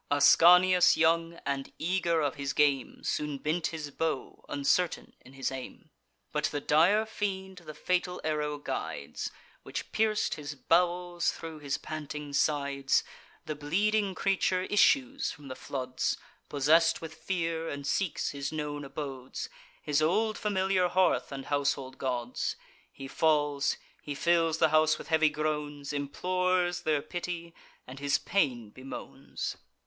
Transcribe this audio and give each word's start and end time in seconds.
Ascanius 0.09 0.97
young, 0.97 1.33
and 1.45 1.71
eager 1.77 2.21
of 2.21 2.33
his 2.33 2.53
game, 2.53 3.03
Soon 3.03 3.37
bent 3.37 3.67
his 3.67 3.91
bow, 3.91 4.43
uncertain 4.49 5.13
in 5.21 5.33
his 5.33 5.51
aim; 5.51 5.91
But 6.31 6.45
the 6.45 6.59
dire 6.59 7.05
fiend 7.05 7.57
the 7.59 7.75
fatal 7.75 8.19
arrow 8.23 8.57
guides, 8.57 9.29
Which 9.61 9.91
pierc'd 9.91 10.33
his 10.33 10.55
bowels 10.55 11.31
thro' 11.31 11.59
his 11.59 11.77
panting 11.77 12.33
sides. 12.33 13.03
The 13.45 13.53
bleeding 13.53 14.15
creature 14.15 14.63
issues 14.63 15.29
from 15.29 15.49
the 15.49 15.55
floods, 15.55 16.17
Possess'd 16.49 16.99
with 16.99 17.13
fear, 17.13 17.69
and 17.69 17.85
seeks 17.85 18.31
his 18.31 18.51
known 18.51 18.83
abodes, 18.83 19.49
His 19.83 20.01
old 20.01 20.35
familiar 20.35 20.87
hearth 20.87 21.31
and 21.31 21.45
household 21.45 21.99
gods. 21.99 22.55
He 22.91 23.07
falls; 23.07 23.77
he 24.01 24.15
fills 24.15 24.57
the 24.57 24.69
house 24.69 24.97
with 24.97 25.09
heavy 25.09 25.29
groans, 25.29 25.93
Implores 25.93 26.81
their 26.81 27.03
pity, 27.03 27.53
and 27.85 27.99
his 27.99 28.17
pain 28.17 28.71
bemoans. 28.71 29.57